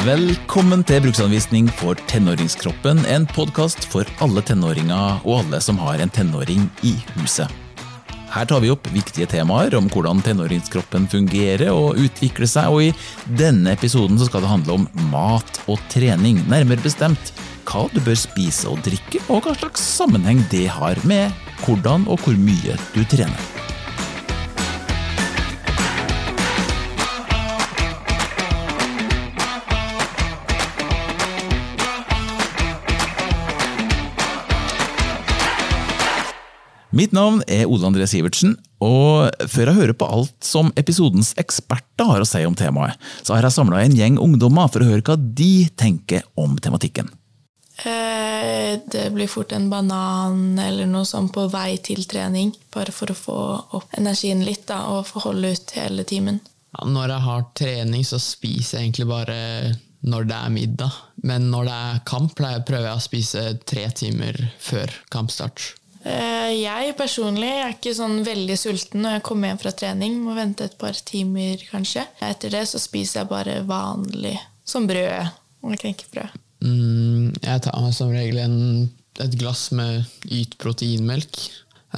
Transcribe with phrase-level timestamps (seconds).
[0.00, 6.08] Velkommen til bruksanvisning for tenåringskroppen, en podkast for alle tenåringer og alle som har en
[6.08, 7.52] tenåring i huset.
[8.32, 13.36] Her tar vi opp viktige temaer om hvordan tenåringskroppen fungerer og utvikler seg, og i
[13.36, 17.34] denne episoden skal det handle om mat og trening, nærmere bestemt
[17.68, 21.28] hva du bør spise og drikke, og hva slags sammenheng det har med
[21.66, 23.59] hvordan og hvor mye du trener.
[36.90, 42.08] Mitt navn er Ole André Sivertsen, og før jeg hører på alt som episodens eksperter
[42.08, 45.04] har å si om temaet, så har jeg samla en gjeng ungdommer for å høre
[45.06, 47.12] hva de tenker om tematikken.
[47.86, 53.14] Eh, det blir fort en banan eller noe sånt på vei til trening, bare for
[53.14, 53.38] å få
[53.78, 56.42] opp energien litt da, og få holde ut hele timen.
[56.74, 59.38] Ja, når jeg har trening, så spiser jeg egentlig bare
[60.10, 61.02] når det er middag.
[61.22, 65.76] Men når det er kamp, prøver jeg å spise tre timer før kampstart.
[66.00, 70.20] Eh, jeg personlig er ikke sånn veldig sulten når jeg kommer hjem fra trening.
[70.24, 72.06] Må vente et par timer, kanskje.
[72.24, 75.34] Etter det så spiser jeg bare vanlig, som brød
[75.66, 76.38] og knekkebrød.
[76.64, 78.56] Mm, jeg tar meg som regel en,
[79.20, 81.42] et glass med yt proteinmelk.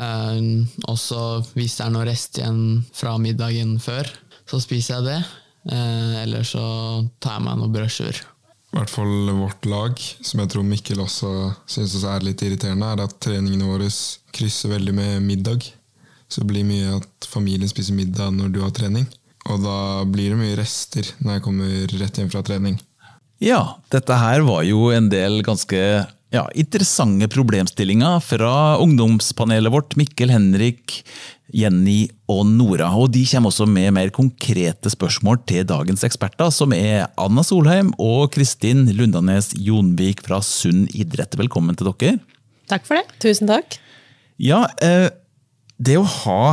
[0.00, 0.42] Eh,
[0.90, 1.22] også
[1.54, 4.10] hvis det er noe rest igjen fra middagen før,
[4.50, 5.20] så spiser jeg det.
[5.70, 6.64] Eh, eller så
[7.22, 8.24] tar jeg meg noen brødskiver
[8.72, 11.30] i hvert fall vårt lag, som jeg tror Mikkel også
[11.68, 13.90] syns er litt irriterende, er at treningene våre
[14.32, 15.66] krysser veldig med middag.
[16.32, 19.04] Så det blir mye at familien spiser middag når du har trening.
[19.52, 19.76] Og da
[20.08, 22.80] blir det mye rester når jeg kommer rett hjem fra trening.
[23.42, 25.78] Ja, dette her var jo en del ganske
[26.32, 29.96] ja, interessante problemstillinger fra ungdomspanelet vårt.
[30.00, 31.02] Mikkel Henrik,
[31.52, 32.88] Jenny og Nora.
[32.96, 37.92] Og de kommer også med mer konkrete spørsmål til dagens eksperter, som er Anna Solheim
[38.02, 41.36] og Kristin Lundanes Jonvik fra Sunn idrett.
[41.38, 42.18] Velkommen til dere.
[42.72, 43.20] Takk for det.
[43.22, 43.78] Tusen takk.
[44.40, 45.10] Ja, eh,
[45.78, 46.44] det å ha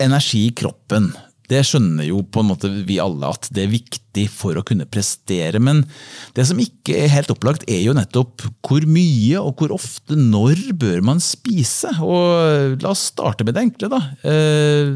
[0.00, 1.10] energi i kroppen,
[1.50, 4.86] det skjønner jo på en måte vi alle at det er viktig for å kunne
[4.86, 5.58] prestere.
[5.62, 5.82] Men
[6.36, 10.62] det som ikke er helt opplagt, er jo nettopp hvor mye og hvor ofte, når
[10.78, 11.92] bør man spise?
[12.04, 14.02] Og la oss starte med det enkle, da.
[14.22, 14.94] Eh,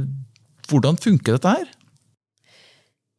[0.70, 1.72] hvordan funker dette her?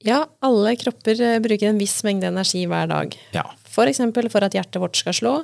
[0.06, 3.16] Ja, alle kropper eh, bruker en viss mengde energi hver dag.
[3.36, 3.46] Ja.
[3.68, 5.36] For eksempel for at hjertet vårt skal slå,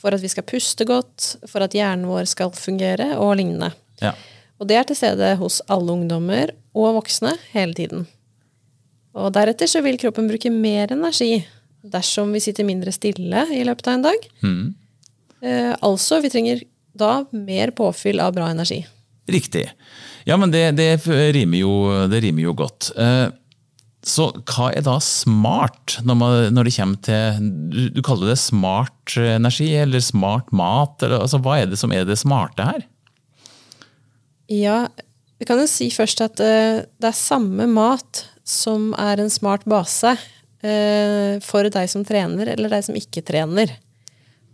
[0.00, 3.74] for at vi skal puste godt, for at hjernen vår skal fungere, og lignende.
[4.00, 4.14] Ja.
[4.60, 8.04] Og det er til stede hos alle ungdommer og voksne hele tiden.
[9.16, 11.40] Og deretter så vil kroppen bruke mer energi
[11.80, 14.28] dersom vi sitter mindre stille i løpet av en dag.
[14.44, 14.64] Mm.
[15.40, 16.62] Eh, altså, vi trenger
[16.92, 18.82] da mer påfyll av bra energi.
[19.30, 19.64] Riktig.
[20.28, 21.72] Ja, men det, det, rimer, jo,
[22.10, 22.90] det rimer, jo, godt.
[23.00, 23.30] Eh,
[24.04, 28.38] så hva er da smart, når, man, når det kommer til du, du, kaller det
[28.40, 31.00] smart energi, eller smart mat?
[31.00, 32.84] Eller, altså, hva er det som er det smarte her?
[34.50, 34.88] Ja,
[35.40, 39.62] vi kan jo si først at uh, det er samme mat som er en smart
[39.70, 43.72] base uh, for deg som trener, eller deg som ikke trener.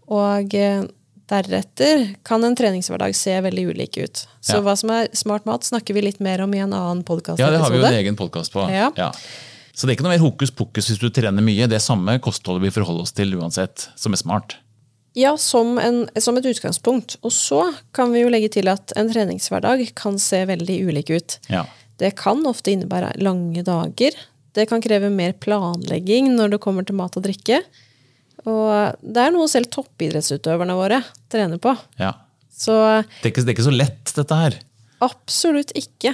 [0.07, 0.85] Og uh,
[1.27, 4.23] deretter kan en treningshverdag se veldig ulik ut.
[4.39, 4.63] Så ja.
[4.63, 7.41] hva som er smart mat, snakker vi litt mer om i en annen podkast.
[7.43, 8.69] Ja, det har vi jo en egen podkast på.
[8.71, 8.93] Ja.
[8.99, 9.11] ja.
[9.77, 11.67] Så det er ikke noe mer hokus pokus hvis du trener mye.
[11.69, 14.57] Det er samme kostholdet vi forholder oss til uansett, som er smart.
[15.17, 17.17] Ja, som, en, som, et utgangspunkt.
[17.25, 17.63] Og så
[17.97, 21.39] kan vi jo legge til at en treningshverdag kan se veldig ulik ut.
[21.49, 21.65] Ja.
[21.97, 24.19] Det kan ofte innebære lange dager.
[24.53, 27.63] Det kan kreve mer planlegging når det kommer til mat og drikke.
[28.45, 31.01] Og det er noe selv toppidrettsutøverne våre
[31.33, 31.73] trener på.
[31.97, 32.13] Ja.
[32.53, 34.59] Så, det, er ikke, det er ikke så lett, dette her?
[35.05, 36.13] Absolutt ikke.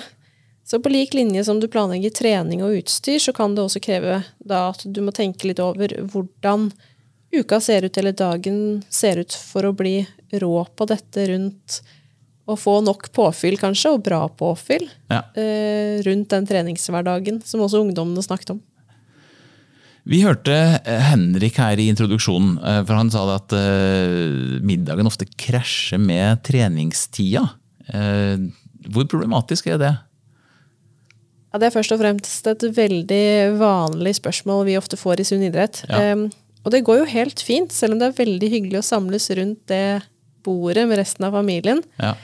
[0.67, 4.23] Så på lik linje som du planlegger trening og utstyr, så kan det også kreve
[4.23, 6.71] at du må tenke litt over hvordan
[7.33, 11.81] uka ser ut, eller dagen ser ut for å bli rå på dette rundt
[12.45, 15.23] å få nok påfyll, kanskje, og bra påfyll ja.
[15.39, 18.63] eh, rundt den treningshverdagen som også ungdommene snakket om.
[20.03, 25.29] Vi hørte eh, Henrik her i introduksjonen, eh, for han sa at eh, middagen ofte
[25.31, 27.47] krasjer med treningstida.
[27.87, 28.49] Eh,
[28.91, 29.93] hvor problematisk er det?
[31.53, 33.25] Ja, det er først og fremst et veldig
[33.61, 35.85] vanlig spørsmål vi ofte får i Sunn idrett.
[35.87, 36.15] Ja.
[36.63, 39.63] Og det går jo helt fint, selv om det er veldig hyggelig å samles rundt
[39.71, 40.03] det
[40.47, 41.83] bordet med resten av familien.
[41.99, 42.15] Ja.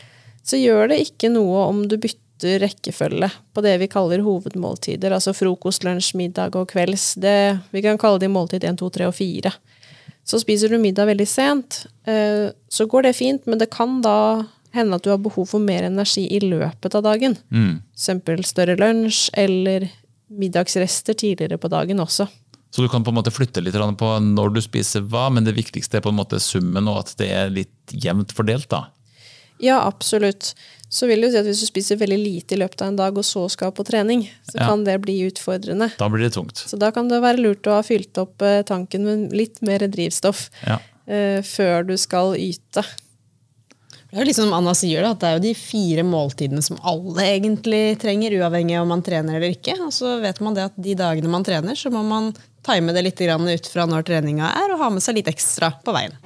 [0.47, 5.15] Så gjør det ikke noe om du bytter rekkefølge på det vi kaller hovedmåltider.
[5.15, 7.13] Altså frokost, lunsj, middag og kvelds.
[7.21, 9.53] Det, vi kan kalle det måltid 1, 2, 3 og 4.
[10.29, 14.45] Så spiser du middag veldig sent, eh, så går det fint, men det kan da
[14.77, 17.37] hende at du har behov for mer energi i løpet av dagen.
[17.49, 17.79] Mm.
[17.97, 19.89] Eksempel større lunsj eller
[20.29, 22.29] middagsrester tidligere på dagen også.
[22.71, 25.57] Så du kan på en måte flytte litt på når du spiser hva, men det
[25.57, 28.69] viktigste er på en måte summen og at det er litt jevnt fordelt.
[28.69, 28.87] da.
[29.59, 30.53] Ja, absolutt.
[30.89, 33.01] Så vil det jo si at hvis du spiser veldig lite i løpet av en
[33.01, 34.69] dag, og så skal på trening, så Ja.
[34.69, 35.91] kan det bli utfordrende.
[35.99, 36.57] Da blir det tungt.
[36.57, 39.81] Så da kan det være lurt å ha fylt opp eh, tanken med litt mer
[39.81, 40.79] drivstoff Ja.
[41.09, 42.85] uh, før du skal yte.
[44.09, 46.79] Det er jo liksom Anna sier det, at det er jo de fire måltidene som
[46.83, 49.75] alle egentlig trenger, uavhengig av om man trener eller ikke.
[49.85, 52.31] Og så vet man det at de dagene man trener, så må man
[52.67, 55.95] time det litt ut fra når treninga er, og ha med seg litt ekstra på
[55.95, 56.17] veien.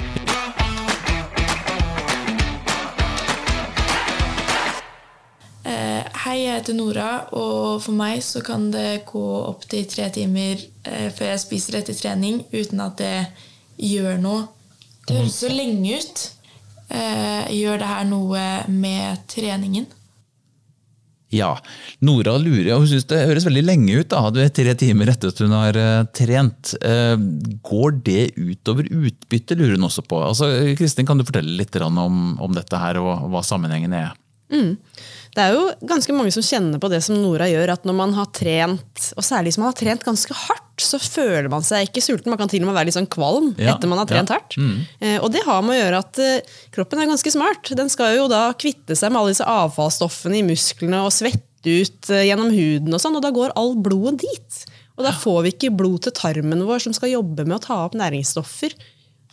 [5.64, 10.60] Eh, Hei, jeg heter Nora, og for meg så kan det gå opptil tre timer
[10.84, 13.16] eh, før jeg spiser etter trening uten at det
[13.82, 14.46] gjør noe.
[15.06, 16.22] Det høres så lenge ut.
[16.92, 19.86] Eh, gjør det her noe med treningen?
[21.32, 21.54] Ja.
[22.04, 24.10] Nora lurer, og hun syns det høres veldig lenge ut.
[24.12, 26.74] da, Du er tre timer etter at hun har eh, trent.
[26.84, 27.14] Eh,
[27.64, 30.20] går det utover utbyttet, lurer hun også på.
[30.26, 34.12] Altså, Kristin, kan du fortelle litt om, om dette her, og hva sammenhengen er?
[35.32, 38.12] Det er jo ganske mange som kjenner på det som Nora gjør, at når man
[38.18, 42.02] har trent, og særlig hvis man har trent ganske hardt, så føler man seg ikke
[42.04, 42.32] sulten.
[42.32, 44.38] Man kan til og med være litt sånn kvalm Ja, etter man har trent ja.
[44.38, 44.56] hardt.
[44.58, 45.22] Mm.
[45.22, 47.72] og det har med å gjøre at eh, kroppen er ganske smart.
[47.78, 52.12] Den skal jo da kvitte seg med alle disse avfallsstoffene i musklene og svette ut
[52.12, 54.62] eh, gjennom huden, og sånn, og da går all blodet dit.
[54.98, 57.78] Og da får vi ikke blod til tarmen vår som skal jobbe med å ta
[57.86, 58.74] opp næringsstoffer.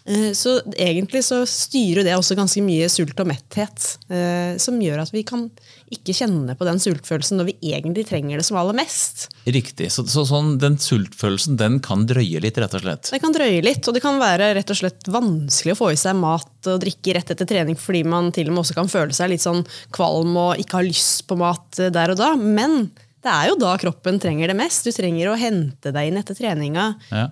[0.09, 5.03] Eh, Så egentlig så styrer det også ganske mye sult og metthet, eh, som gjør
[5.03, 5.47] at vi kan
[5.93, 9.27] ikke kjenne på den sultfølelsen når vi egentlig trenger det som aller mest.
[9.45, 9.91] Riktig.
[9.93, 13.11] Så, så sånn, Den sultfølelsen den kan drøye litt, rett og slett.
[13.13, 15.99] Det kan drøye litt, og det kan være rett og slett vanskelig å få i
[15.99, 19.15] seg mat og drikke rett etter trening, fordi man til og med også kan føle
[19.15, 19.61] seg litt sånn
[19.95, 22.33] kvalm og ikke har lyst på mat eh, der og da.
[22.37, 22.89] Men
[23.19, 24.85] det er jo da kroppen trenger det mest.
[24.87, 26.93] Du trenger å hente deg inn etter treninga.
[27.11, 27.25] Ja.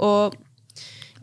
[0.00, 0.38] og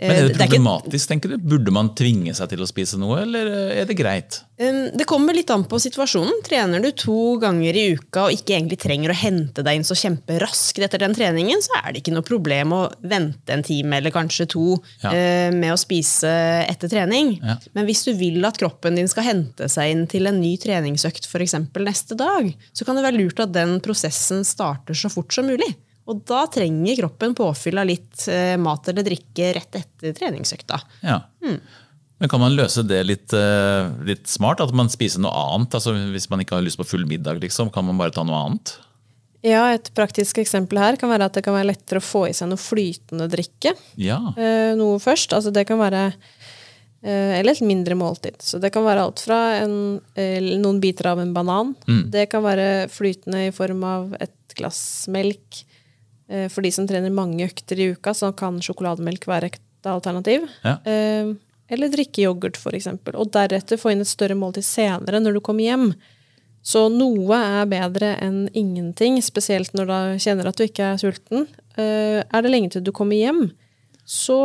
[0.02, 1.38] Men er det det er ikke- problematisk, tenker du?
[1.38, 3.46] Burde man tvinge seg til å spise noe, eller
[3.82, 4.42] er det greit?
[4.62, 6.44] Um, Det kommer litt an på situasjonen.
[6.46, 9.96] Trener du to ganger i uka og ikke egentlig trenger å hente deg inn så
[9.98, 14.12] kjemperaskt etter den treningen, så er det ikke noe problem å vente en time eller
[14.12, 15.10] kanskje to Ja.
[15.12, 16.30] eh, med å spise
[16.70, 17.40] etter trening.
[17.42, 17.58] Ja.
[17.74, 21.28] Men hvis du vil at kroppen din skal hente seg inn til en ny treningsøkt
[21.42, 25.46] eksempel neste dag, så kan det være lurt at den prosessen starter så fort som
[25.48, 25.76] mulig.
[26.12, 30.82] Og da trenger kroppen påfyll av litt eh, mat eller drikke rett etter treningsøkta.
[31.08, 31.22] Ja.
[32.22, 34.60] Men kan man løse det litt, eh, litt smart?
[34.62, 35.74] At man spiser noe annet?
[35.74, 38.44] Altså, hvis man ikke har lyst på full middag, liksom, kan man bare ta noe
[38.46, 38.76] annet?
[39.42, 42.36] Ja, Et praktisk eksempel her kan være at det kan være lettere å få i
[42.38, 43.74] seg noe flytende drikke.
[43.98, 44.20] Ja.
[44.38, 45.34] eh, noe først.
[45.34, 46.04] Altså det kan være
[47.02, 48.38] eh, Eller et mindre måltid.
[48.46, 49.98] Så det kan være alt fra en,
[50.62, 51.74] noen biter av en banan.
[52.14, 55.64] Det kan være flytende i form av et glass melk.
[56.32, 60.48] Eh, For de som trener mange økter i uka, så kan sjokolademelk være et alternativ.
[60.64, 60.78] Ja.
[60.88, 61.34] Eh,
[61.72, 62.88] Eller drikke yoghurt, f.eks.
[63.14, 65.94] Og deretter få inn et større måltid senere, når du kommer hjem.
[66.62, 71.48] Så noe er bedre enn ingenting, spesielt når du kjenner at du ikke er sulten.
[71.80, 73.52] Eh, Er det lenge til du kommer hjem,
[74.06, 74.36] så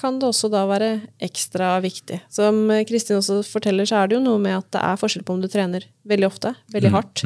[0.00, 0.88] kan det også da være
[1.20, 2.20] ekstra viktig.
[2.32, 5.34] Som Kristin også forteller, så er det jo noe med at det er forskjell på
[5.36, 7.22] om du trener veldig ofte, veldig hardt,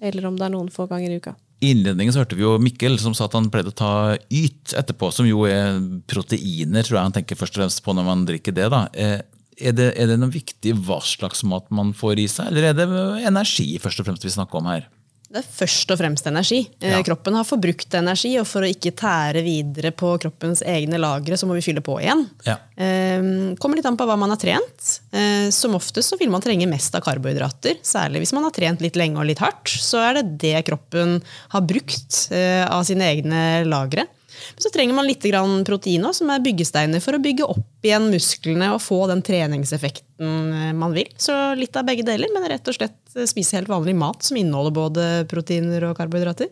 [0.00, 1.34] eller om det er noen få ganger i uka.
[1.60, 3.92] I innledningen så hørte vi jo Mikkel som sa at han pleide å ta
[4.32, 5.76] Yt etterpå, som jo er
[6.08, 8.70] proteiner, tror jeg han tenker først og fremst på når man drikker det.
[8.72, 8.86] da.
[8.94, 9.20] Eh,
[9.60, 12.74] Er det, er det noe viktig hva slags mat man får i seg, eller er
[12.78, 12.86] det
[13.28, 14.86] energi først og fremst vi snakker om her?
[15.30, 16.58] Det er først og fremst energi.
[16.82, 17.02] Eh, Ja.
[17.06, 21.46] Kroppen har forbrukt energi, og for å ikke tære videre på kroppens egne lagre, så
[21.46, 22.24] må vi fylle på igjen.
[22.44, 22.56] Ja.
[22.76, 25.00] Eh, kommer litt an på hva man har trent.
[25.12, 27.78] Eh, som oftest så vil man trenge mest av karbohydrater.
[27.80, 29.70] Særlig hvis man har trent litt lenge og litt hardt.
[29.70, 31.20] Så er det det kroppen
[31.54, 34.06] har brukt av sine egne lagre.
[34.54, 35.24] Men så trenger man litt
[35.66, 40.40] protein også, som er byggesteiner for å bygge opp igjen musklene og få den treningseffekten
[40.52, 41.08] eh, man vil.
[41.16, 44.38] Så litt av begge deler, men rett og slett eh, spise helt vanlig mat som
[44.40, 46.50] inneholder både proteiner og karbohydrater.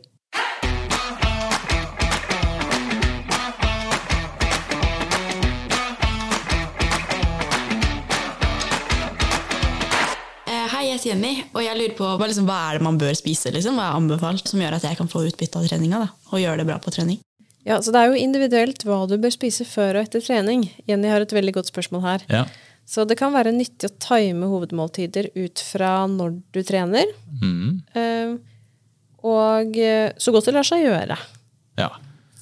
[10.48, 13.52] Eh, jeg Jenny, og jeg lurer på hva, liksom, hva er det man bør spise?
[13.54, 13.76] Liksom?
[13.76, 16.70] Hva er anbefalt som gjør at jeg kan få utbytte av treninga og gjøre det
[16.70, 17.20] bra på trening?
[17.68, 20.64] Ja, så Det er jo individuelt hva du bør spise før og etter trening.
[20.88, 22.24] Jenny har et veldig godt spørsmål her.
[22.32, 22.44] Ja.
[22.88, 27.10] Så det kan være nyttig å time hovedmåltider ut fra når du trener.
[27.42, 27.82] Mm.
[27.92, 28.30] Eh,
[29.28, 31.18] og eh, så godt det lar seg gjøre.
[31.80, 31.90] ja.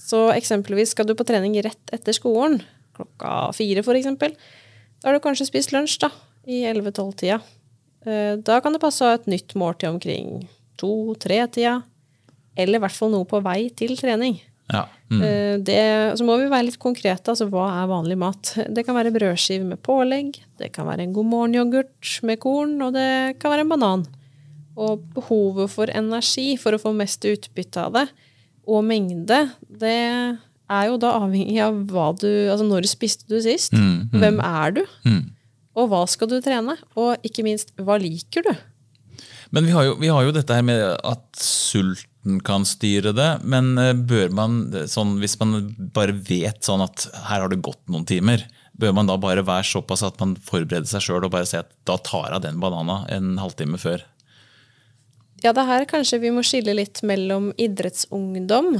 [0.06, 2.60] Så eksempelvis skal du på trening rett etter skolen,
[2.94, 4.36] klokka fire eksempel.
[5.02, 6.12] Da har du kanskje spist lunsj da,
[6.46, 7.40] i 11-12-tida.
[8.06, 10.46] Eh, Da kan det passe å ha et nytt måltid omkring
[10.78, 11.82] to-tre-tida.
[12.56, 14.38] Eller i hvert fall noe på vei til trening.
[14.72, 14.86] Ja.
[15.10, 15.22] Mm.
[15.22, 17.30] Eh, Det, så må vi være litt konkrete.
[17.30, 18.54] altså Hva er vanlig mat?
[18.68, 22.94] Det kan være brødskive med pålegg, det kan være en god morgen-yoghurt med korn, og
[22.96, 24.06] det kan være en banan.
[24.76, 28.08] Og behovet for energi for å få mest utbytte av det,
[28.66, 29.94] og mengde, det
[30.66, 33.72] er jo da avhengig av hva du Altså når spiste du sist?
[33.72, 34.16] Mm, mm.
[34.18, 34.82] Hvem er du?
[35.06, 35.20] Mm.
[35.76, 36.74] Og hva skal du trene?
[36.98, 38.54] Og ikke minst, hva liker du?
[39.50, 43.30] Men vi har, jo, vi har jo dette her med at sulten kan styre det.
[43.46, 44.58] Men eh, bør man,
[44.90, 48.44] sånn, hvis man bare vet sånn at her har det gått noen timer,
[48.76, 51.70] bør man da bare være såpass at man forbereder seg sjøl og bare si at
[51.88, 54.04] da tar jeg den banana en halvtime før?
[55.44, 58.70] Ja, det er her kanskje vi må skille litt mellom idrettsungdom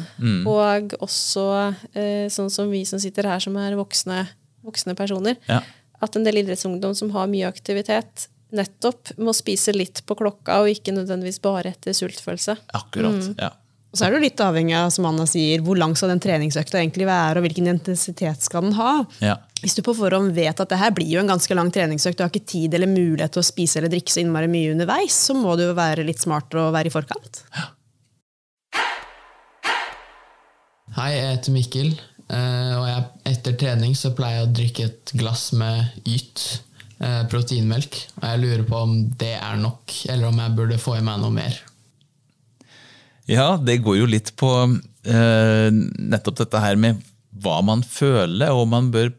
[0.48, 1.44] og også
[1.92, 4.22] eh, sånn som vi som sitter her, som er voksne,
[4.66, 5.36] voksne personer.
[5.50, 5.60] Ja.
[6.02, 10.70] At en del idrettsungdom som har mye aktivitet, nettopp må spise litt på klokka, og
[10.70, 12.58] ikke nødvendigvis bare etter sultfølelse.
[12.78, 13.32] Akkurat.
[13.40, 13.54] ja.
[13.96, 16.82] Og så er det litt avhengig av som Anna sier, hvor lang skal den treningsøkta
[16.82, 18.90] egentlig være, og hvilken intensitet skal den ha.
[19.24, 19.38] Ja.
[19.62, 22.26] Hvis du på forhånd vet at det her blir jo en ganske lang treningsøkt, du
[22.26, 25.38] har ikke tid eller mulighet til å spise eller drikke så innmari mye underveis, så
[25.38, 27.40] må du jo være litt smart og være i forkant.
[30.96, 31.90] Hei, jeg heter Mikkel,
[32.28, 36.44] eh, og jeg, etter trening så pleier jeg å drikke et glass med Yt
[37.30, 37.98] proteinmelk.
[38.20, 41.20] Og jeg lurer på om det er nok, eller om jeg burde få i meg
[41.22, 41.58] noe mer.
[43.26, 47.02] Ja, det går jo litt på eh, nettopp dette her med
[47.42, 49.10] hva man føler, og man bør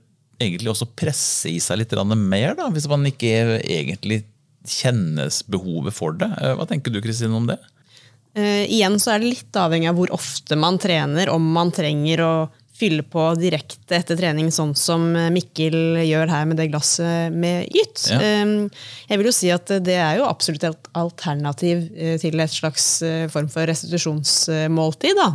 [0.41, 4.23] egentlig også presse i seg litt mer, da, hvis man ikke egentlig
[4.67, 6.29] kjennes behovet for det.
[6.41, 7.57] Eh, Hva tenker du Kristine om det?
[8.37, 12.23] Eh, igjen så er det litt avhengig av hvor ofte man trener, om man trenger
[12.23, 12.33] å
[12.77, 17.67] fylle på direkte etter trening, sånn som eh, Mikkel gjør her med det glasset med
[17.73, 18.03] Yt.
[18.11, 18.19] Ja.
[18.21, 18.53] Eh,
[19.09, 22.85] jeg vil jo si at det er jo absolutt et alternativ eh, til et slags
[23.05, 25.17] eh, form for restitusjonsmåltid.
[25.17, 25.27] Da.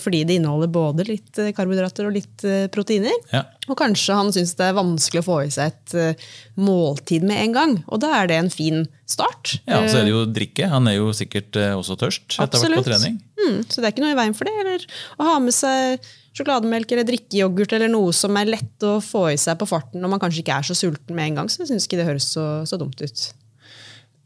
[0.00, 2.44] Fordi det inneholder både litt karbohydrater og litt
[2.74, 3.14] proteiner.
[3.32, 3.44] Ja.
[3.70, 6.16] Og kanskje han syns det er vanskelig å få i seg et
[6.60, 7.76] måltid med en gang.
[7.88, 9.56] Og da er det en fin start.
[9.68, 10.68] Ja, Så er det jo drikke.
[10.72, 13.20] Han er jo sikkert også tørst etter hvert på trening.
[13.38, 14.56] Mm, så det er ikke noe i veien for det.
[14.64, 19.28] Eller å ha med seg sjokolademelk eller drikkeyoghurt eller noe som er lett å få
[19.32, 21.52] i seg på farten når man kanskje ikke er så sulten med en gang.
[21.52, 23.24] Så jeg syns ikke det høres så, så dumt ut.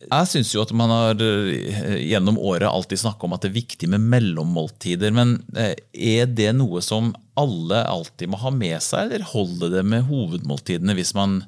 [0.06, 3.58] Jeg syns jo at man har eh, gjennom året alltid snakka om at det er
[3.58, 5.14] viktig med mellommåltider.
[5.16, 9.86] Men eh, er det noe som alle alltid må ha med seg, eller holder det
[9.88, 11.40] med hovedmåltidene hvis man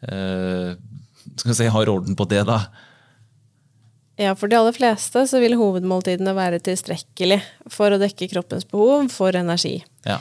[0.00, 2.62] skal si, har orden på det, da?
[4.20, 7.40] Ja, for de aller fleste så vil hovedmåltidene være tilstrekkelig
[7.72, 9.78] for å dekke kroppens behov for energi.
[10.04, 10.18] Ja.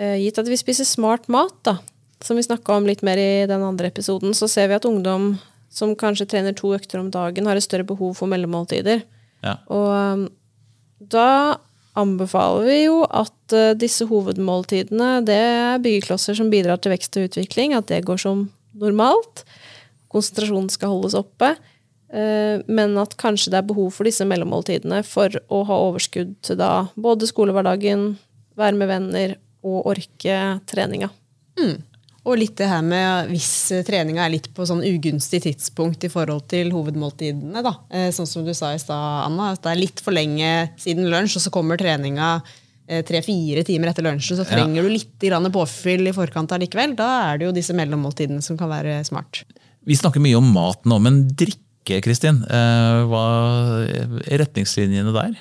[0.00, 1.76] Eh, Gitt at vi spiser smart mat, da,
[2.24, 5.34] som vi snakka om litt mer i den andre episoden, så ser vi at ungdom
[5.70, 9.04] som kanskje trener to økter om dagen, har et større behov for mellommåltider.
[9.44, 9.58] Ja.
[9.70, 10.24] Og um,
[11.00, 11.60] da
[12.00, 17.28] anbefaler vi jo at eh, disse hovedmåltidene det er byggeklosser som bidrar til vekst og
[17.28, 18.46] utvikling, at det går som
[18.80, 19.44] normalt.
[20.10, 21.54] Konsentrasjonen skal holdes oppe.
[22.12, 26.58] Eh, Men at kanskje det er behov for disse mellommåltidene for å ha overskudd til
[26.60, 28.16] da både skolehverdagen,
[28.60, 30.40] være med venner og orke
[30.70, 31.10] treninga.
[32.20, 33.48] Og litt det her med hvis
[33.86, 37.62] treninga er litt på sånn ugunstig tidspunkt i forhold til hovedmåltidene.
[37.64, 37.72] da.
[37.88, 39.52] Eh, Sånn som du sa i stad, Anna.
[39.54, 42.42] At det er litt for lenge siden lunsj, og så kommer treninga
[42.86, 44.36] eh, tre-fire timer etter lunsjen.
[44.36, 46.92] Så trenger du litt grann påfyll i forkant allikevel.
[46.98, 49.44] Da er det jo disse mellommåltidene som kan være smart.
[49.88, 52.42] Vi snakker mye om mat nå, men drikke, Kristin.
[52.44, 53.22] eh, Hva
[54.26, 55.38] er retningslinjene der?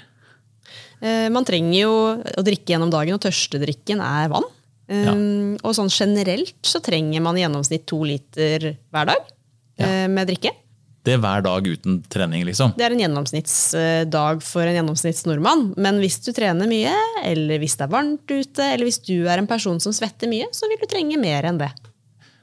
[1.01, 4.47] Eh, Man trenger jo å drikke gjennom dagen, og tørstedrikken er vann.
[4.89, 5.13] Ja.
[5.13, 9.21] Um, Og sånn generelt så trenger man i gjennomsnitt to liter hver dag
[9.77, 10.07] ja.
[10.09, 10.49] med drikke.
[11.05, 12.73] Det er hver dag uten trening, liksom?
[12.75, 15.75] Det er en gjennomsnittsdag for en gjennomsnittsnordmann.
[15.79, 16.91] Men hvis du trener mye,
[17.23, 20.49] eller hvis det er varmt ute, eller hvis du er en person som svetter mye,
[20.51, 21.69] så vil du trenge mer enn det.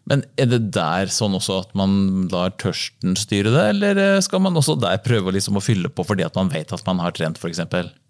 [0.07, 4.43] Men er det der sånn også at man lar tørsten styre det, eller eh, skal
[4.45, 7.15] man også der prøve liksom å fylle på fordi at man vet at man har
[7.17, 7.65] trent, f.eks.?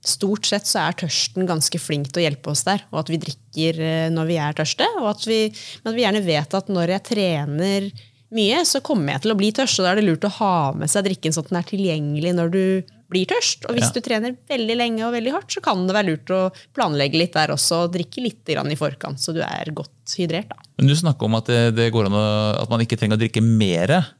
[0.07, 3.21] Stort sett så er tørsten ganske flink til å hjelpe oss der, og at vi
[3.23, 4.91] drikker eh, når vi er tørste.
[5.01, 7.89] Og at vi, at vi gjerne vet at når jeg trener
[8.37, 9.81] mye, så kommer jeg til å bli tørst.
[9.81, 12.37] Og da er det lurt å ha med seg drikken sånn at den er tilgjengelig
[12.37, 12.65] når du
[13.13, 13.65] blir tørst.
[13.69, 13.95] Og hvis Ja.
[13.95, 16.41] du trener veldig lenge og veldig hardt, så kan det være lurt å
[16.75, 20.49] planlegge litt der også, og drikke litt grann i forkant, så du er godt hydrert.
[20.49, 20.57] da.
[20.79, 23.23] Men du snakker om at det, det går an å, at man ikke trenger å
[23.23, 24.13] drikke mer.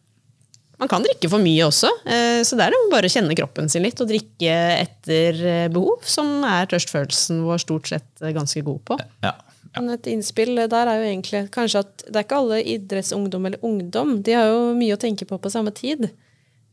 [0.79, 3.83] Man kan drikke for mye også, eh, så det er å bare kjenne kroppen sin
[3.83, 4.53] litt og drikke
[4.83, 8.99] etter eh, behov, som er tørstfølelsen vår stort sett eh, ganske god på.
[9.25, 9.33] Ja.
[9.77, 13.65] Men et innspill der er jo egentlig kanskje at det er ikke alle idrettsungdom eller
[13.65, 14.23] ungdom.
[14.25, 16.11] De har jo mye å tenke på på samme tid.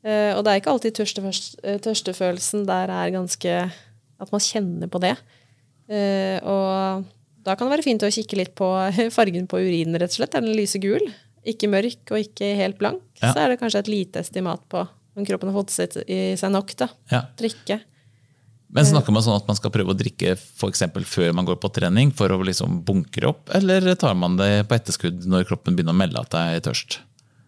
[0.03, 3.51] Eh, og det er ikke alltid eh, tørstefølelsen der er ganske
[4.19, 5.13] At man kjenner på det.
[5.87, 7.05] Eh, og
[7.43, 8.67] da kan det være fint å kikke litt på
[9.17, 10.35] fargen på urinen, rett og slett.
[10.35, 11.07] Er den lyse gul?
[11.47, 13.03] Ikke mørk og ikke helt blank.
[13.19, 13.31] Ja.
[13.31, 16.71] Så er det kanskje et lite estimat på om kroppen har fått i seg nok.
[16.79, 16.87] da.
[17.11, 17.25] Ja.
[17.37, 17.81] Drikke.
[18.73, 20.73] Men snakker man sånn at man skal prøve å drikke for
[21.05, 24.73] før man går på trening for å liksom bunkre opp, eller tar man det på
[24.79, 26.97] etterskudd når kroppen begynner å melde at det er tørst?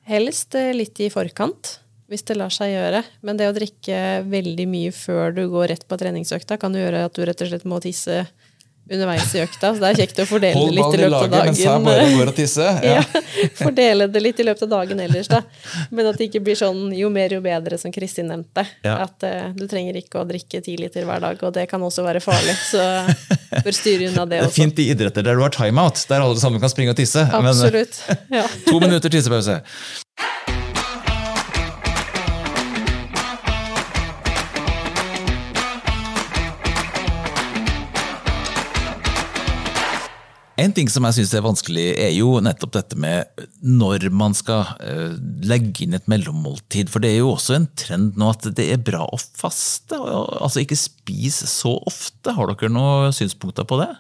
[0.06, 1.80] Helst litt i forkant,
[2.12, 3.04] hvis det lar seg gjøre.
[3.26, 7.16] Men det å drikke veldig mye før du går rett på treningsøkta, kan gjøre at
[7.16, 8.26] du rett og slett må tisse
[8.92, 9.72] underveis i økta.
[9.74, 12.18] Så det er kjekt å fordele det litt i løpet av dagen.
[12.20, 12.68] går og tisse.
[12.86, 13.02] Ja,
[13.58, 15.42] fordele det litt i løpet av dagen ellers, da.
[15.90, 18.66] Men at det ikke blir sånn jo mer, jo bedre, som Kristin nevnte.
[18.86, 19.00] Ja.
[19.08, 22.06] At uh, du trenger ikke å drikke ti liter hver dag, og det kan også
[22.06, 22.56] være farlig.
[22.70, 22.86] Så
[23.66, 26.40] bør styre unna det Det er fint i idretter der du har timeout, der alle
[26.42, 27.26] sammen kan springe og tisse.
[27.34, 28.02] Men eh,
[28.38, 28.46] Ja.
[28.70, 29.62] to minutter tissepause.
[40.62, 43.28] En ting som jeg syns er vanskelig, er jo nettopp dette med
[43.60, 46.88] når man skal eh, legge inn et mellommåltid.
[46.92, 50.00] For det er jo også en trend nå at det er bra å faste.
[50.00, 52.38] Altså ikke spise så ofte.
[52.38, 53.92] Har dere noen synspunkter på det?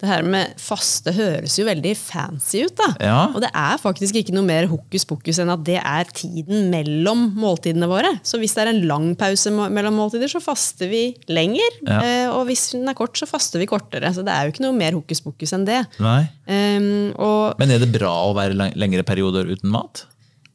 [0.00, 2.88] Det her med faste høres jo veldig fancy ut, da.
[3.00, 3.18] Ja.
[3.30, 7.28] Og det er faktisk ikke noe mer hokus pokus enn at det er tiden mellom
[7.38, 8.10] måltidene våre.
[8.26, 11.78] Så hvis det er en lang pause mellom måltider, så faster vi lenger.
[11.86, 12.00] Ja.
[12.00, 14.10] Eh, og hvis den er kort, så faster vi kortere.
[14.14, 15.84] Så det er jo ikke noe mer hokus pokus enn det.
[16.00, 20.06] Um, og Men er det bra å være lengre perioder uten mat?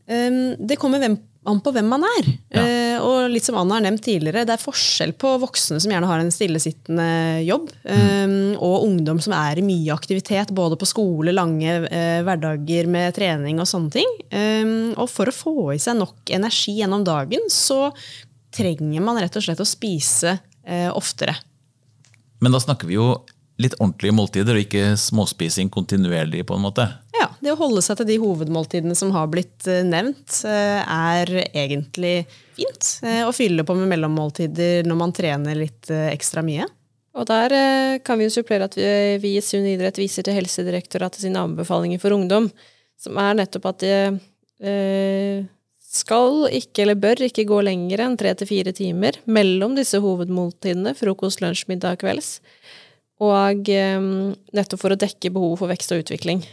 [0.10, 1.18] um, det kommer hvem,
[1.50, 2.30] an på hvem man er.
[2.54, 2.64] Ja.
[2.64, 6.10] Eh, og litt som Anna har nevnt tidligere, det er forskjell på voksne som gjerne
[6.10, 7.08] har en stillesittende
[7.46, 12.90] jobb, um, og ungdom som er i mye aktivitet, både på skole, lange eh, hverdager
[12.92, 14.16] med trening og sånne ting.
[14.34, 17.88] Um, og for å få i seg nok energi gjennom dagen, så
[18.56, 21.38] trenger man rett og slett å spise eh, oftere.
[22.40, 23.12] Men da snakker vi jo
[23.60, 26.86] litt ordentlige måltider, og ikke småspising kontinuerlig, på en måte.
[27.20, 31.32] Ja, Det å holde seg til de hovedmåltidene som har blitt eh, nevnt, eh, er
[31.52, 32.24] egentlig
[32.56, 32.92] fint.
[33.04, 36.68] Eh, Å fylle på med mellommåltider når man trener litt ekstra mye.
[37.20, 37.52] Og der
[38.06, 42.16] kan vi jo supplere at vi, i Sunn idrett viser til Helsedirektoratet sine anbefalinger for
[42.16, 42.48] ungdom,
[43.02, 45.42] som er nettopp at eh,
[45.90, 50.94] skal ikke eller bør ikke gå lenger enn tre til fire timer mellom disse hovedmåltidene,
[50.96, 52.38] frokost, lunsj, middag, kvelds.
[53.20, 56.46] Og nettopp for å dekke behov for vekst og utvikling.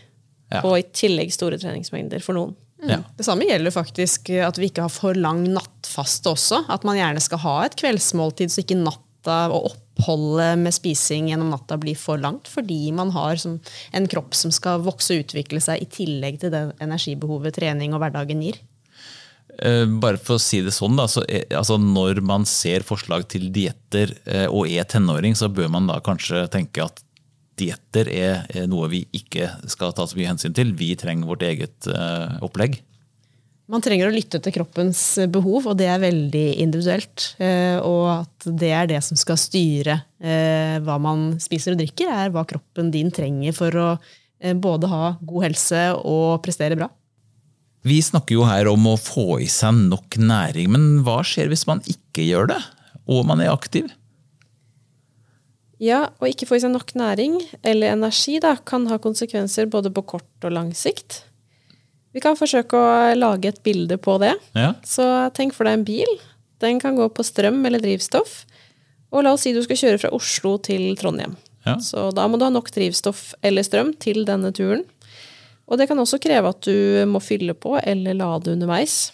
[0.53, 0.63] Ja.
[0.63, 2.55] Og i tillegg store treningsmengder for noen.
[2.87, 3.01] Ja.
[3.17, 6.63] Det samme gjelder faktisk at vi ikke har for lang nattfaste også.
[6.73, 11.51] At man gjerne skal ha et kveldsmåltid, så ikke natta og oppholdet med spising gjennom
[11.55, 12.51] natta blir for langt.
[12.53, 13.59] Fordi man har som
[13.97, 18.05] en kropp som skal vokse og utvikle seg i tillegg til det energibehovet trening og
[18.05, 18.61] hverdagen gir.
[19.57, 23.25] Eh, Bare for å si det sånn, da, så er, altså når man ser forslag
[23.33, 27.01] til dietter eh, og er tenåring, så bør man da kanskje tenke at
[27.59, 30.75] dietter er, er noe vi ikke skal ta så mye hensyn til.
[30.77, 32.81] Vi trenger vårt eget uh, opplegg.
[33.67, 35.01] Man trenger å lytte til kroppens
[35.33, 37.33] behov, og det er veldig individuelt.
[37.41, 42.13] Uh, Og at det er det som skal styre uh, hva man spiser og drikker,
[42.13, 43.91] er hva kroppen din trenger for å
[44.61, 46.91] både ha god helse og prestere bra.
[47.89, 51.65] Vi snakker jo her om å få i seg nok næring, men hva skjer hvis
[51.69, 52.59] man ikke gjør det,
[53.09, 53.89] og man er aktiv?
[55.83, 59.93] Ja, å ikke få i seg nok næring eller energi da, kan ha konsekvenser både
[59.93, 61.23] på kort og lang sikt.
[62.17, 64.33] Vi kan forsøke å lage et bilde på det.
[64.57, 64.73] Ja.
[64.89, 65.05] Så
[65.37, 66.15] tenk for deg en bil.
[66.65, 68.47] Den kan gå på strøm eller drivstoff.
[69.13, 71.37] Og la oss si du skal kjøre fra Oslo til Trondheim.
[71.67, 71.77] Ja.
[71.83, 74.87] Så da må du ha nok drivstoff eller strøm til denne turen.
[75.67, 79.11] Og det kan også kreve at du må fylle på eller lade underveis.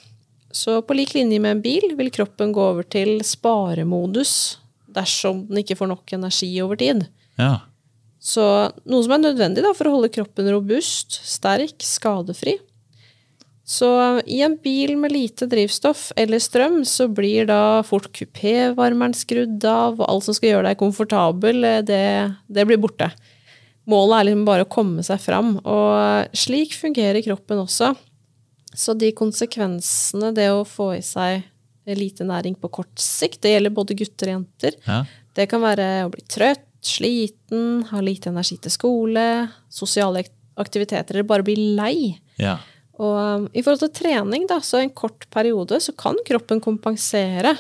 [0.53, 4.61] Så på lik linje med en bil vil kroppen gå over til sparemodus
[4.95, 7.07] dersom den ikke får nok energi over tid.
[7.41, 7.55] Ja.
[8.23, 8.45] Så
[8.87, 12.59] noe som er nødvendig da, for å holde kroppen robust, sterk, skadefri.
[13.67, 13.89] Så
[14.27, 20.01] i en bil med lite drivstoff eller strøm, så blir da fort kupévarmeren skrudd av,
[20.01, 22.07] og alt som skal gjøre deg komfortabel, det,
[22.51, 23.11] det blir borte.
[23.91, 27.93] Målet er liksom bare å komme seg fram, og slik fungerer kroppen også.
[28.73, 31.43] Så de konsekvensene det å få i seg
[31.87, 35.05] lite næring på kort sikt, det gjelder både gutter og jenter, Ja.
[35.35, 39.27] det kan være å bli trøtt, sliten, ha lite energi til skole,
[39.71, 40.25] sosiale
[40.59, 42.19] aktiviteter, eller bare bli lei.
[42.39, 42.59] ja.
[43.03, 47.55] Og um, i forhold til trening, da, så en kort periode, så kan kroppen kompensere.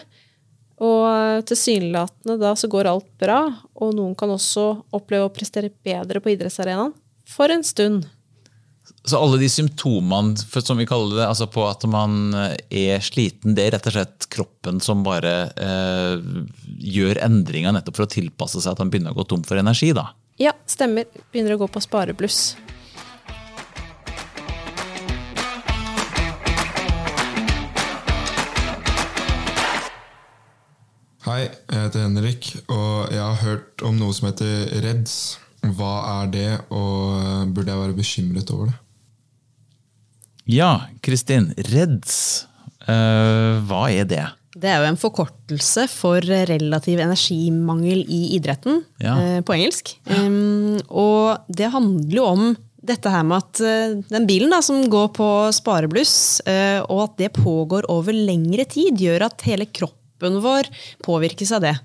[0.82, 3.38] Og uh, tilsynelatende da så går alt bra,
[3.80, 6.92] og noen kan også oppleve å prestere bedre på idrettsarenaen
[7.26, 8.04] for en stund.
[9.04, 12.54] Så alle de symptomene som vi kaller det, altså på at man eh,
[12.94, 16.22] er sliten, det er rett og slett kroppen som bare eh,
[16.78, 19.90] gjør endringer nettopp for å tilpasse seg at han begynner å gå tom for energi?
[19.96, 20.12] da?
[20.38, 21.10] Ja, stemmer.
[21.34, 22.54] Begynner å gå på sparebluss.
[31.26, 35.18] Hei, jeg heter Henrik, og jeg har hørt om noe som heter REDS.
[35.74, 38.78] Hva er det, og burde jeg være bekymret over det?
[40.50, 41.52] Ja, Kristin.
[41.56, 42.46] REDS.
[42.88, 44.24] uh, hva er det?
[44.58, 49.14] Det er jo en forkortelse for relativ energimangel i idretten, Ja.
[49.16, 49.94] uh, på engelsk.
[50.10, 52.44] Um, og det handler jo om
[52.82, 56.42] dette her med at eh, den bilen da, som går på sparebluss,
[56.90, 60.66] og at det pågår over lengre tid, gjør at hele kroppen vår
[61.06, 61.76] påvirkes av det.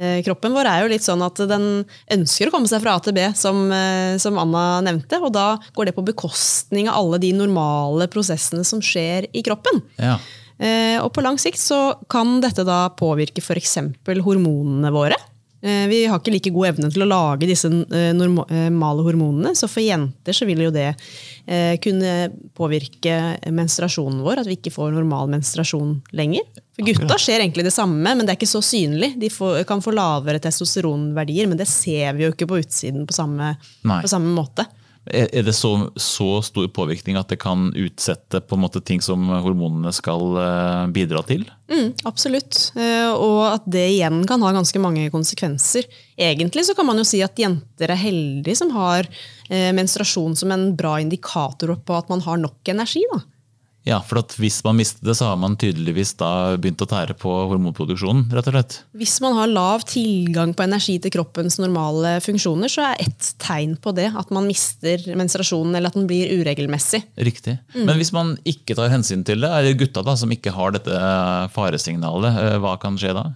[0.00, 1.84] Eh, Kroppen vår er jo litt sånn at den
[2.14, 5.20] ønsker å komme seg fra A til B, som, eh, som Anna nevnte.
[5.20, 9.82] Og da går det på bekostning av alle de normale prosessene som skjer i kroppen.
[10.00, 10.16] Ja.
[10.58, 13.76] Eh, Og på lang sikt så kan dette da påvirke f.eks.
[14.04, 15.16] hormonene våre.
[15.62, 20.32] Vi har ikke like god evne til å lage disse normale hormonene, så for jenter
[20.32, 20.94] så vil jo det
[21.84, 26.48] kunne påvirke menstruasjonen vår, at vi ikke får normal menstruasjon lenger.
[26.86, 29.12] Gutta skjer egentlig det samme, men det er ikke så synlig.
[29.20, 33.16] De får, kan få lavere testosteronverdier, men det ser vi jo ikke på utsiden på
[33.16, 34.66] samme, på samme måte.
[35.08, 39.00] Er er det så, så stor påvirkning at det kan utsette på en måte ting
[39.02, 41.46] som hormonene skal eh, bidra til?
[41.72, 42.58] Mm, absolutt.
[42.76, 45.88] Eh, Og at det igjen kan ha ganske mange konsekvenser.
[46.20, 49.08] Egentlig så kan man jo si at jenter er heldige som har
[49.48, 53.02] eh, menstruasjon som en bra indikator på at man har nok energi.
[53.14, 53.22] Da.
[53.88, 57.16] Ja, for at Hvis man mister det, så har man tydeligvis da begynt å tære
[57.18, 58.28] på hormonproduksjonen.
[58.34, 58.76] rett og slett.
[58.96, 63.76] Hvis man har lav tilgang på energi til kroppens normale funksjoner, så er ett tegn
[63.80, 67.02] på det at man mister menstruasjonen eller at den blir uregelmessig.
[67.16, 67.58] Riktig.
[67.74, 67.84] Mm.
[67.86, 70.76] Men hvis man ikke tar hensyn til det, er det gutta da som ikke har
[70.76, 71.04] dette
[71.54, 73.30] faresignalet, eh, hva kan skje da?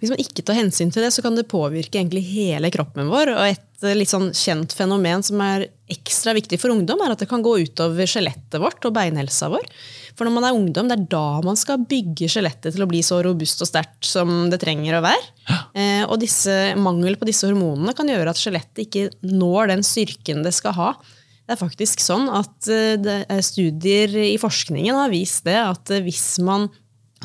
[0.00, 3.32] Hvis man ikke tar hensyn til det, så kan det påvirke hele kroppen vår.
[3.32, 7.22] Og et eh, litt sånn kjent fenomen som er ekstra viktig for ungdom, er at
[7.22, 9.64] det kan gå utover skjelettet vårt og beinhelsa vår.
[10.16, 13.02] For når man er ungdom, det er da man skal bygge skjelettet til å bli
[13.04, 15.28] så robust og sterkt som det trenger å være.
[15.76, 20.42] Eh, og disse, mangel på disse hormonene kan gjøre at skjelettet ikke når den styrken
[20.46, 20.90] det skal ha.
[21.46, 25.92] Det er faktisk sånn at eh, det er studier i forskningen har vist det, at
[26.02, 26.68] hvis man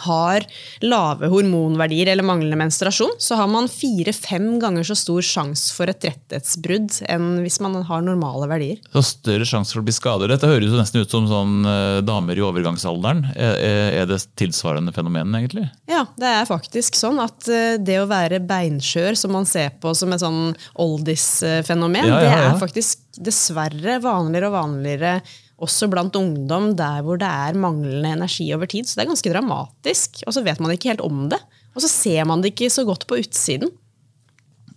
[0.05, 0.45] har
[0.83, 6.09] lave hormonverdier eller manglende menstruasjon, så har man fire-fem ganger så stor sjanse for et
[6.09, 8.81] rettighetsbrudd enn hvis man har normale verdier.
[8.93, 10.29] Så større sjanse for å bli skadet.
[10.31, 13.23] Dette høres nesten ut som sånn eh, damer i overgangsalderen.
[13.35, 15.67] Er, det tilsvarende fenomen, egentlig?
[15.89, 19.93] Ja, det er faktisk sånn at eh, det å være beinskjør, som man ser på
[19.97, 25.15] som et sånn oldis-fenomen, Ja, ja, det er faktisk dessverre vanligere og vanligere
[25.61, 28.87] også blant ungdom der hvor det er manglende energi over tid.
[28.87, 30.23] Så det er ganske dramatisk.
[30.25, 31.39] Og så vet man ikke helt om det.
[31.75, 33.71] Og så ser man det ikke så godt på utsiden.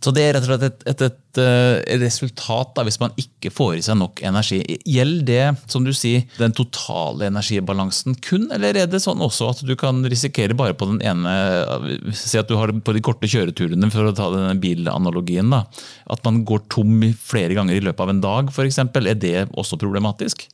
[0.04, 3.48] Så det er rett og slett et, et, et, eh, resultat da, hvis man ikke
[3.54, 4.58] får i seg nok energi.
[4.84, 9.62] Gjelder det, som du sier, den totale energibalansen kun, eller er det sånn også at
[9.64, 11.32] du kan risikere bare på den ene
[12.14, 15.64] Si at du har på de korte kjøreturene, for å ta denne bilanalogien, da,
[16.12, 18.82] at man går tom flere ganger i løpet av en dag, f.eks.
[18.84, 20.44] Er det også problematisk?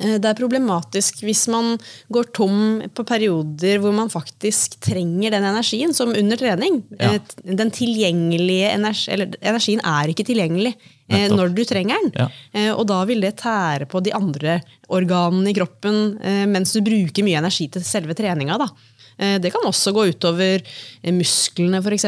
[0.00, 1.76] Eh, Det er problematisk hvis man
[2.12, 6.82] går tom på perioder hvor man faktisk trenger den energien, som under trening.
[6.98, 7.14] Ja.
[7.14, 10.74] Eh, Den tilgjengelige energi, eller energien er ikke tilgjengelig
[11.08, 11.36] eh, Nettopp.
[11.38, 12.12] når du trenger den.
[12.14, 12.74] Ja.
[12.76, 17.38] Og da vil det tære på de andre organene i kroppen mens du bruker mye
[17.40, 18.58] energi til selve treninga.
[18.58, 18.68] Da.
[19.38, 20.62] Det kan også gå utover
[21.12, 22.04] musklene, f.eks.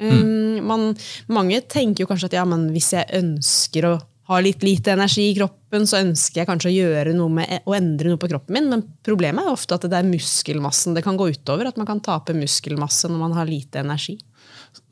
[0.00, 0.64] Mm.
[0.64, 0.96] Man,
[1.28, 3.98] mange tenker jo kanskje at ja, men hvis jeg ønsker å
[4.30, 7.74] ha litt lite energi i kroppen, så ønsker jeg kanskje å gjøre noe med å
[7.74, 8.68] endre noe på kroppen min.
[8.70, 11.66] Men problemet er ofte at det er muskelmassen det kan gå utover.
[11.70, 14.18] At man kan tape muskelmasse når man har lite energi.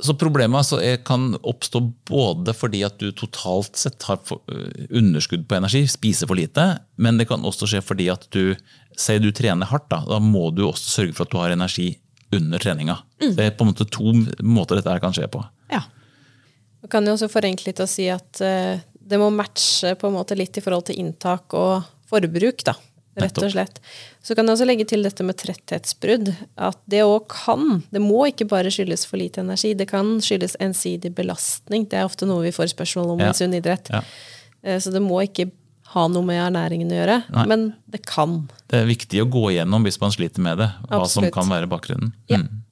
[0.03, 5.59] Så problemet altså kan oppstå både fordi at du totalt sett har øh, underskudd på
[5.59, 6.65] energi, spiser for lite,
[6.99, 8.57] men det kan også skje fordi at du
[8.99, 9.87] sier du trener hardt.
[9.93, 11.93] Da, da må du også sørge for at du har energi
[12.35, 12.99] under treninga.
[13.23, 14.13] Det er på en måte to
[14.45, 15.45] måter dette kan skje på.
[15.73, 15.85] Ja.
[16.83, 20.17] Man kan jo også forenkle litt og si at eh, det må matche på en
[20.19, 22.75] måte litt i forhold til inntak og forbruk, da.
[23.19, 23.81] Rett og slett.
[24.23, 26.29] Så kan jeg også legge til dette med tretthetsbrudd.
[26.55, 27.81] At det òg kan.
[27.91, 29.73] Det må ikke bare skyldes for lite energi.
[29.75, 31.89] Det kan skyldes ensidig belastning.
[31.91, 33.31] Det er ofte noe vi får spørsmål om Ja.
[33.33, 33.91] i sunn idrett.
[33.91, 34.03] Ja.
[34.63, 35.51] Eh, Så det må ikke
[35.95, 37.19] ha noe med ernæringen å gjøre.
[37.33, 37.47] Nei.
[37.47, 38.49] Men det kan.
[38.69, 41.67] Det er viktig å gå igjennom hvis man sliter med det, hva som kan være
[41.67, 42.13] bakgrunnen.
[42.29, 42.39] Ja.
[42.39, 42.63] Mm.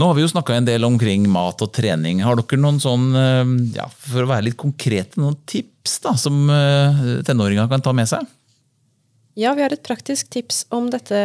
[0.00, 2.22] Nå har vi jo snakka en del omkring mat og trening.
[2.24, 6.38] Har dere noen sånn, eh, ja, for å være litt konkrete, noen tips da, som
[6.48, 8.24] eh, tenåringer kan ta med seg?
[9.36, 11.20] Ja, vi har et praktisk tips om dette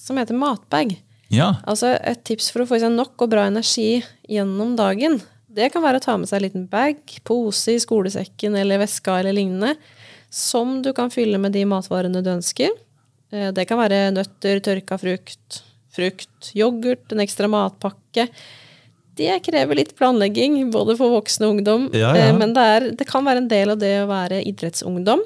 [0.00, 0.94] som heter matbag.
[1.32, 5.16] Ja, Altså Et tips for å få i seg nok og bra energi gjennom dagen.
[5.48, 9.18] Det kan være å ta med seg en liten bag, pose i skolesekken eller veska
[9.20, 9.76] eller lignende,
[10.28, 12.70] som du kan fylle med de matvarene du ønsker.
[13.32, 18.01] Eh, Det kan være nøtter, tørka frukt, frukt, yoghurt, en ekstra matpakke.
[19.16, 21.88] Det krever litt planlegging, både for voksne og ungdom.
[21.92, 22.28] Ja, ja.
[22.30, 25.20] Eh, Men det, er, det kan være en del av det å være idrettsungdom.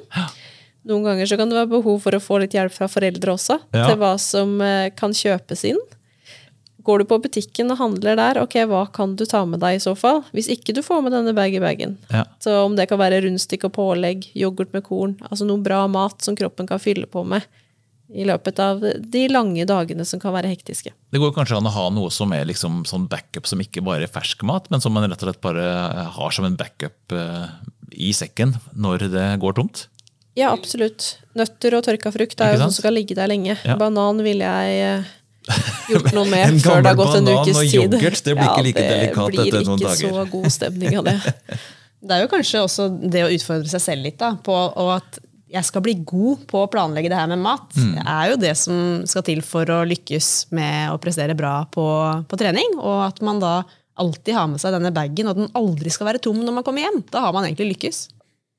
[0.87, 3.59] Noen ganger så kan det være behov for å få litt hjelp fra foreldre også,
[3.75, 3.87] Ja.
[3.89, 5.79] til hva som eh, kan kjøpes inn.
[6.87, 9.81] Går du på butikken og handler der, ok, hva kan du ta med deg i
[9.83, 10.21] så fall?
[10.31, 11.97] Hvis ikke du får med denne bag-i-bagen.
[12.11, 12.21] Ja.
[12.39, 16.23] Så om det kan være rundstykke og pålegg, yoghurt med korn, altså noe bra mat
[16.23, 17.43] som kroppen kan fylle på med
[18.07, 20.93] i løpet av de lange dagene som kan være hektiske.
[21.11, 24.07] Det går kanskje an å ha noe som er liksom sånn backup som ikke bare
[24.07, 25.67] er fersk mat, men som man rett og slett bare
[26.15, 27.45] har som en backup eh,
[27.91, 29.87] i sekken når det går tomt?
[30.37, 31.15] Ja, absolutt.
[31.37, 33.57] Nøtter og tørka frukt er jo noe som skal ligge der lenge.
[33.57, 33.75] Ja.
[33.79, 35.15] Banan ville jeg eh,
[35.91, 37.81] gjort noe med før det har gått en ukes tid.
[37.81, 39.97] En banan og yoghurt, det blir ikke like delikat etter noen dager.
[39.97, 41.17] Det blir ikke så god stemning av det.
[42.07, 45.17] Det er jo kanskje også det å utfordre seg selv litt, da, på og at
[45.47, 47.71] jeg skal bli god på å planlegge det her med mat.
[47.75, 51.85] Det er jo det som skal til for å lykkes med å prestere bra på,
[52.27, 52.75] på trening.
[52.81, 53.61] Og at man da
[53.97, 56.83] alltid har med seg denne bagen, og den aldri skal være tom når man kommer
[56.83, 56.99] hjem.
[57.13, 58.03] Da har man egentlig lykkes.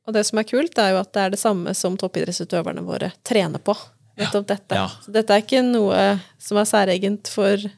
[0.09, 3.13] Og det som er kult, er jo at det er det samme som toppidrettsutøverne våre
[3.29, 3.77] trener på.
[4.19, 4.81] Nettopp dette.
[4.81, 4.89] Ja.
[5.05, 7.69] Så dette er ikke noe som er særegent for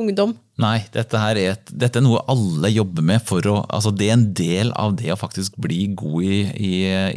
[0.00, 0.34] ungdom.
[0.56, 4.14] Nei, dette, er, et, dette er noe alle jobber med for å altså Det er
[4.14, 6.72] en del av det å faktisk bli god i, i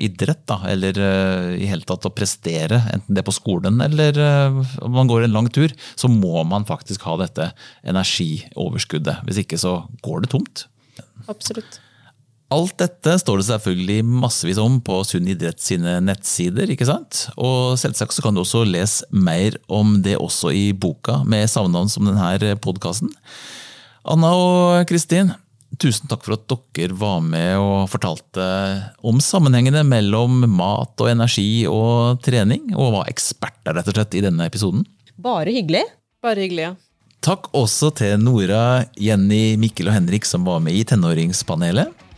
[0.09, 4.19] idrett, da, eller uh, i hele tatt å prestere, enten det er på skolen eller
[4.19, 7.51] uh, om man går en lang tur, så må man faktisk ha dette
[7.87, 9.23] energioverskuddet.
[9.27, 10.65] Hvis ikke så går det tomt.
[11.31, 11.79] Absolutt.
[12.49, 16.71] Alt dette står det selvfølgelig massevis om på Sunn idrett sine nettsider.
[16.73, 17.27] ikke sant?
[17.37, 21.69] Og selvsagt så kan du også lese mer om det også i boka med samme
[21.75, 23.13] navn som denne podkasten.
[24.09, 25.29] Anna og Kristin,
[25.77, 28.49] tusen takk for at dere var med og fortalte
[29.05, 34.25] om sammenhengene mellom mat og energi og trening, og var eksperter rett og slett i
[34.25, 34.87] denne episoden.
[35.21, 35.85] Bare hyggelig.
[36.25, 36.75] Bare hyggelig, ja.
[37.21, 42.08] Takk også til Nora, Jenny, Mikkel og Henrik som var med i Tenåringspanelet.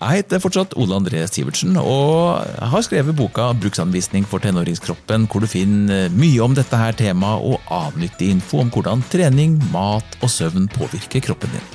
[0.00, 2.40] Jeg heter fortsatt Ole André Sivertsen og
[2.72, 7.60] har skrevet boka 'Bruksanvisning for tenåringskroppen', hvor du finner mye om dette her temaet og
[7.68, 11.68] avnyttig info om hvordan trening, mat og søvn påvirker kroppen din.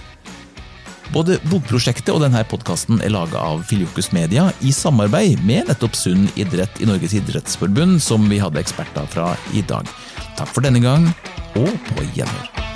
[1.13, 6.25] Både bokprosjektet og denne podkasten er laga av Filjokus Media i samarbeid med nettopp Sunn
[6.35, 9.85] idrett i Norges idrettsforbund, som vi hadde eksperter fra i dag.
[10.35, 11.13] Takk for denne gang,
[11.53, 12.74] og på gjenhør.